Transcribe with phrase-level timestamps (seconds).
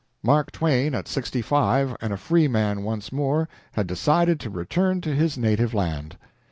[0.23, 4.99] Mark Twain at sixty five and a free man once more had decided to return
[5.01, 6.17] to his native land.